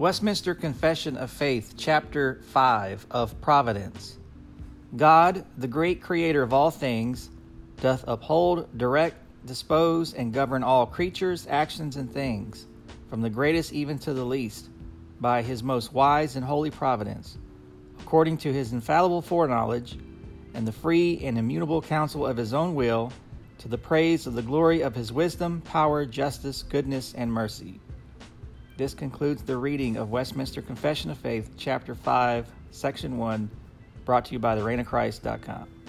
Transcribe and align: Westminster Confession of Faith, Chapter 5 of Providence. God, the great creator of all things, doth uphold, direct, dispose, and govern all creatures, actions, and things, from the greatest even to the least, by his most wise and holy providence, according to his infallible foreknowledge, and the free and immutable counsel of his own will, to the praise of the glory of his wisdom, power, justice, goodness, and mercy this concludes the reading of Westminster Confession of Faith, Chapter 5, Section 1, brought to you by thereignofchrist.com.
Westminster 0.00 0.54
Confession 0.54 1.18
of 1.18 1.30
Faith, 1.30 1.74
Chapter 1.76 2.40
5 2.52 3.06
of 3.10 3.38
Providence. 3.42 4.16
God, 4.96 5.44
the 5.58 5.68
great 5.68 6.00
creator 6.00 6.42
of 6.42 6.54
all 6.54 6.70
things, 6.70 7.28
doth 7.82 8.02
uphold, 8.08 8.66
direct, 8.78 9.16
dispose, 9.44 10.14
and 10.14 10.32
govern 10.32 10.62
all 10.62 10.86
creatures, 10.86 11.46
actions, 11.50 11.96
and 11.96 12.10
things, 12.10 12.66
from 13.10 13.20
the 13.20 13.28
greatest 13.28 13.74
even 13.74 13.98
to 13.98 14.14
the 14.14 14.24
least, 14.24 14.70
by 15.20 15.42
his 15.42 15.62
most 15.62 15.92
wise 15.92 16.34
and 16.34 16.46
holy 16.46 16.70
providence, 16.70 17.36
according 18.00 18.38
to 18.38 18.54
his 18.54 18.72
infallible 18.72 19.20
foreknowledge, 19.20 19.98
and 20.54 20.66
the 20.66 20.72
free 20.72 21.20
and 21.22 21.36
immutable 21.36 21.82
counsel 21.82 22.26
of 22.26 22.38
his 22.38 22.54
own 22.54 22.74
will, 22.74 23.12
to 23.58 23.68
the 23.68 23.76
praise 23.76 24.26
of 24.26 24.32
the 24.32 24.40
glory 24.40 24.80
of 24.80 24.94
his 24.94 25.12
wisdom, 25.12 25.60
power, 25.60 26.06
justice, 26.06 26.62
goodness, 26.62 27.12
and 27.14 27.30
mercy 27.30 27.78
this 28.76 28.94
concludes 28.94 29.42
the 29.42 29.56
reading 29.56 29.96
of 29.96 30.10
Westminster 30.10 30.62
Confession 30.62 31.10
of 31.10 31.18
Faith, 31.18 31.50
Chapter 31.56 31.94
5, 31.94 32.46
Section 32.70 33.18
1, 33.18 33.50
brought 34.04 34.24
to 34.26 34.32
you 34.32 34.38
by 34.38 34.56
thereignofchrist.com. 34.56 35.79